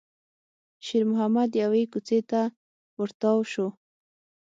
[0.85, 2.41] شېرمحمد يوې کوڅې ته
[2.97, 3.67] ور تاو شو.